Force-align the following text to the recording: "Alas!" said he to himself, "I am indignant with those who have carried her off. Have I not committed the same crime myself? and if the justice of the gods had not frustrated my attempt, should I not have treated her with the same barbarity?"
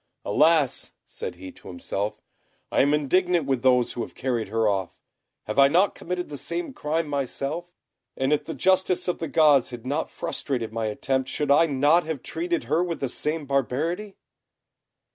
"Alas!" 0.25 0.93
said 1.05 1.35
he 1.35 1.51
to 1.51 1.67
himself, 1.67 2.19
"I 2.71 2.81
am 2.81 2.91
indignant 2.91 3.45
with 3.45 3.61
those 3.61 3.93
who 3.93 4.01
have 4.01 4.15
carried 4.15 4.47
her 4.47 4.67
off. 4.67 4.99
Have 5.43 5.59
I 5.59 5.67
not 5.67 5.93
committed 5.93 6.27
the 6.27 6.39
same 6.39 6.73
crime 6.73 7.07
myself? 7.07 7.71
and 8.17 8.33
if 8.33 8.43
the 8.45 8.55
justice 8.55 9.07
of 9.07 9.19
the 9.19 9.27
gods 9.27 9.69
had 9.69 9.85
not 9.85 10.09
frustrated 10.09 10.73
my 10.73 10.87
attempt, 10.87 11.29
should 11.29 11.51
I 11.51 11.67
not 11.67 12.03
have 12.05 12.23
treated 12.23 12.63
her 12.63 12.83
with 12.83 12.99
the 12.99 13.09
same 13.09 13.45
barbarity?" 13.45 14.15